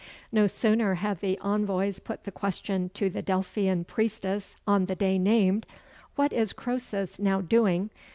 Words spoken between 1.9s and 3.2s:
put the question to